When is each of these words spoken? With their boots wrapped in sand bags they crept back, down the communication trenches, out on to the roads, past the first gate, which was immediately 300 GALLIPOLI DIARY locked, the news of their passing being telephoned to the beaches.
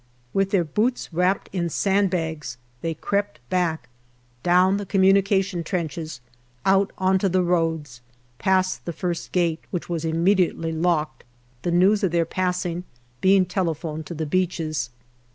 With 0.33 0.49
their 0.49 0.63
boots 0.63 1.13
wrapped 1.13 1.47
in 1.53 1.69
sand 1.69 2.09
bags 2.09 2.57
they 2.81 2.95
crept 2.95 3.39
back, 3.51 3.87
down 4.41 4.77
the 4.77 4.85
communication 4.87 5.63
trenches, 5.63 6.21
out 6.65 6.89
on 6.97 7.19
to 7.19 7.29
the 7.29 7.43
roads, 7.43 8.01
past 8.39 8.85
the 8.85 8.93
first 8.93 9.31
gate, 9.31 9.61
which 9.69 9.89
was 9.89 10.03
immediately 10.03 10.71
300 10.71 10.71
GALLIPOLI 10.71 10.73
DIARY 10.73 10.97
locked, 10.97 11.23
the 11.61 11.71
news 11.71 12.03
of 12.03 12.11
their 12.11 12.25
passing 12.25 12.83
being 13.21 13.45
telephoned 13.45 14.07
to 14.07 14.15
the 14.15 14.25
beaches. 14.25 14.89